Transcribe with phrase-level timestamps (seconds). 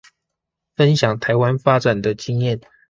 [0.75, 2.63] 分享臺灣發展的經驗